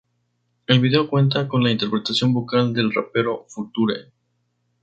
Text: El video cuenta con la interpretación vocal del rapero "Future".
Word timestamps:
El 0.65 0.79
video 0.79 1.07
cuenta 1.07 1.47
con 1.47 1.61
la 1.63 1.69
interpretación 1.69 2.33
vocal 2.33 2.73
del 2.73 2.91
rapero 2.91 3.45
"Future". 3.49 4.09